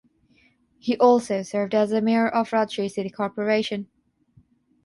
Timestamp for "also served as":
0.97-1.91